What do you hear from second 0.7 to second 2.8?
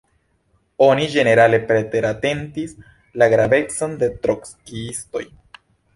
Oni ĝenerale preteratentis